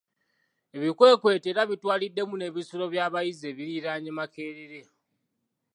Ebikwekweto 0.75 1.47
era 1.51 1.61
bitwaliddemu 1.69 2.35
n'ebisulo 2.37 2.85
by'abayizi 2.93 3.43
ebiriraanye 3.51 4.11
Makerere. 4.17 4.81